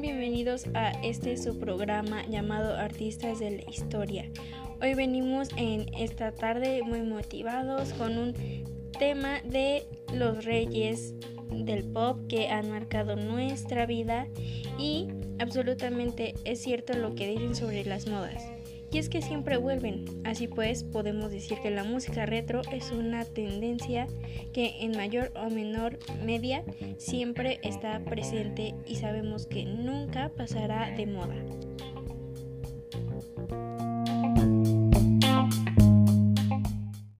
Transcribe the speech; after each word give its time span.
bienvenidos 0.00 0.64
a 0.72 0.92
este 1.02 1.36
su 1.36 1.58
programa 1.58 2.24
llamado 2.28 2.74
Artistas 2.74 3.40
de 3.40 3.50
la 3.50 3.70
Historia. 3.70 4.24
Hoy 4.80 4.94
venimos 4.94 5.50
en 5.56 5.92
esta 5.94 6.32
tarde 6.32 6.82
muy 6.82 7.02
motivados 7.02 7.92
con 7.92 8.16
un 8.16 8.32
tema 8.98 9.42
de 9.42 9.86
los 10.14 10.46
reyes 10.46 11.12
del 11.50 11.84
pop 11.84 12.18
que 12.26 12.48
han 12.48 12.70
marcado 12.70 13.16
nuestra 13.16 13.84
vida 13.84 14.26
y 14.78 15.08
absolutamente 15.38 16.34
es 16.44 16.62
cierto 16.62 16.94
lo 16.94 17.14
que 17.14 17.28
dicen 17.28 17.54
sobre 17.54 17.84
las 17.84 18.08
modas. 18.08 18.57
Y 18.90 18.98
es 18.98 19.08
que 19.08 19.20
siempre 19.20 19.56
vuelven. 19.56 20.04
Así 20.24 20.48
pues, 20.48 20.84
podemos 20.84 21.30
decir 21.30 21.58
que 21.62 21.70
la 21.70 21.84
música 21.84 22.26
retro 22.26 22.62
es 22.72 22.90
una 22.90 23.24
tendencia 23.24 24.06
que 24.52 24.82
en 24.82 24.96
mayor 24.96 25.30
o 25.36 25.50
menor 25.50 25.98
medida 26.24 26.62
siempre 26.96 27.60
está 27.62 28.00
presente 28.00 28.74
y 28.86 28.96
sabemos 28.96 29.46
que 29.46 29.64
nunca 29.64 30.30
pasará 30.36 30.90
de 30.96 31.06
moda. 31.06 31.36